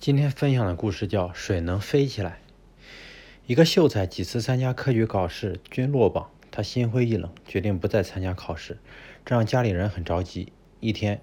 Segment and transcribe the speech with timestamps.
[0.00, 2.30] 今天分享的故事叫《水能飞起来》。
[3.46, 8.78] 一个秀才几次参加科举考试均落榜，他心灰意冷，决定不再参加考试，
[9.24, 10.52] 这让家里人很着急。
[10.78, 11.20] 一天，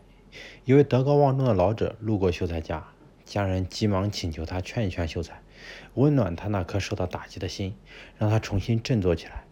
[0.65, 2.85] 一位德高望重的老者路过秀才家，
[3.23, 5.41] 家人急忙请求他劝一劝秀才，
[5.93, 7.77] 温暖他那颗受到打击的心，
[8.17, 9.45] 让他重新振作起来。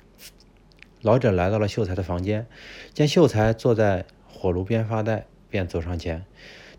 [1.01, 2.45] 老者来到了秀才的房间，
[2.93, 6.25] 见秀才坐在火炉边发呆，便走上前，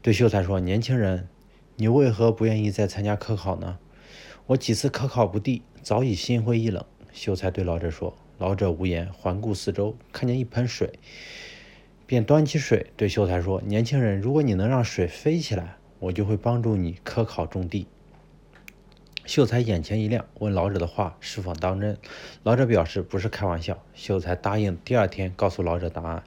[0.02, 1.26] 对秀才说：“年轻人。”
[1.76, 3.78] 你为何不愿意再参加科考呢？
[4.46, 6.84] 我几次科考不第，早已心灰意冷。
[7.12, 8.16] 秀才对老者说。
[8.38, 10.92] 老者无言，环顾四周，看见一盆水，
[12.04, 17.86] 便端起水对秀才说：“年轻人，如果你能让水飞起来，我就会帮助你科考种地。”
[19.26, 21.96] 秀才眼前一亮，问老者的话是否当真。
[22.42, 23.82] 老者表示不是开玩笑。
[23.94, 26.22] 秀才答应第二天告诉老者答案。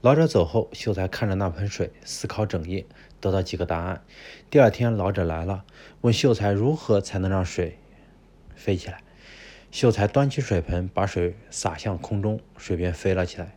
[0.00, 2.86] 老者走后，秀才看着那盆水，思考整夜，
[3.20, 4.00] 得到几个答案。
[4.48, 5.64] 第二天，老者来了，
[6.02, 7.78] 问秀才如何才能让水
[8.54, 9.00] 飞起来。
[9.72, 13.56] 秀才端起水盆，把水洒向空中，水便飞了起来。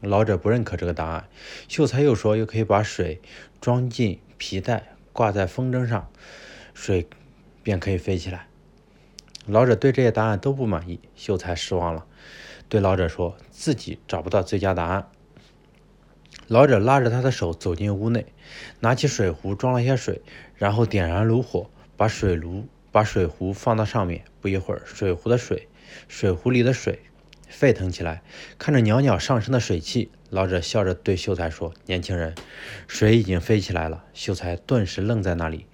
[0.00, 1.26] 老者不认可这个答案。
[1.66, 3.20] 秀才又说，又可以把水
[3.60, 6.08] 装进皮带，挂在风筝上，
[6.72, 7.08] 水。
[7.64, 8.46] 便可以飞起来。
[9.46, 12.06] 老者对这些答案都不满意，秀才失望了，
[12.68, 15.08] 对老者说自己找不到最佳答案。
[16.46, 18.26] 老者拉着他的手走进屋内，
[18.80, 20.22] 拿起水壶装了些水，
[20.54, 24.24] 然后点燃炉火，把水炉把水壶放到上面。
[24.40, 25.68] 不一会儿，水壶的水，
[26.06, 27.00] 水壶里的水
[27.48, 28.22] 沸腾起来。
[28.58, 32.34] 看着袅袅上升的水汽，老者笑着对秀才说：“年轻人，
[32.86, 35.66] 水已经飞起来了。”秀才顿时愣在那里。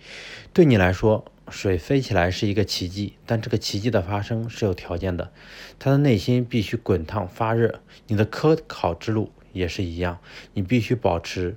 [0.52, 5.32] 对你来说，水飞起来是一个奇迹，但这个奇迹的发生是有条件的，
[5.78, 7.80] 他的内心必须滚烫发热。
[8.06, 10.20] 你的科考之路也是一样，
[10.54, 11.56] 你必须保持，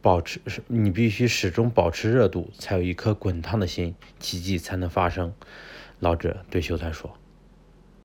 [0.00, 5.34] 保持，你必须始终保持热度，才有一颗滚烫的心，奇迹才能发生。
[5.98, 7.18] 老者对秀才说。